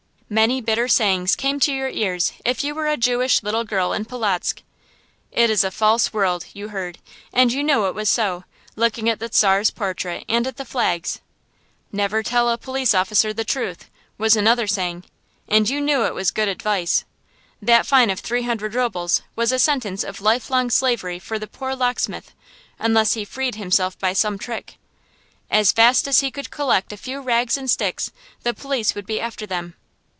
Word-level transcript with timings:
Many 0.33 0.61
bitter 0.61 0.87
sayings 0.87 1.35
came 1.35 1.59
to 1.59 1.73
your 1.73 1.89
ears 1.89 2.31
if 2.45 2.63
you 2.63 2.73
were 2.73 2.87
a 2.87 2.95
Jewish 2.95 3.43
little 3.43 3.65
girl 3.65 3.91
in 3.91 4.05
Polotzk. 4.05 4.61
"It 5.29 5.49
is 5.49 5.65
a 5.65 5.71
false 5.71 6.13
world," 6.13 6.45
you 6.53 6.69
heard, 6.69 6.99
and 7.33 7.51
you 7.51 7.61
knew 7.65 7.85
it 7.87 7.95
was 7.95 8.07
so, 8.07 8.45
looking 8.77 9.09
at 9.09 9.19
the 9.19 9.29
Czar's 9.29 9.71
portrait, 9.71 10.23
and 10.29 10.47
at 10.47 10.55
the 10.55 10.63
flags. 10.63 11.19
"Never 11.91 12.23
tell 12.23 12.49
a 12.49 12.57
police 12.57 12.93
officer 12.95 13.33
the 13.33 13.43
truth," 13.43 13.89
was 14.17 14.37
another 14.37 14.67
saying, 14.67 15.03
and 15.49 15.67
you 15.69 15.81
knew 15.81 16.05
it 16.05 16.15
was 16.15 16.31
good 16.31 16.47
advice. 16.47 17.03
That 17.61 17.85
fine 17.85 18.09
of 18.09 18.21
three 18.21 18.43
hundred 18.43 18.73
rubles 18.73 19.23
was 19.35 19.51
a 19.51 19.59
sentence 19.59 20.01
of 20.01 20.21
lifelong 20.21 20.69
slavery 20.69 21.19
for 21.19 21.39
the 21.39 21.45
poor 21.45 21.75
locksmith, 21.75 22.31
unless 22.79 23.15
he 23.15 23.25
freed 23.25 23.55
himself 23.55 23.99
by 23.99 24.13
some 24.13 24.37
trick. 24.39 24.77
As 25.49 25.73
fast 25.73 26.07
as 26.07 26.21
he 26.21 26.31
could 26.31 26.51
collect 26.51 26.93
a 26.93 26.97
few 26.97 27.19
rags 27.19 27.57
and 27.57 27.69
sticks, 27.69 28.13
the 28.43 28.53
police 28.53 28.95
would 28.95 29.05
be 29.05 29.19
after 29.19 29.45
them. 29.45 29.73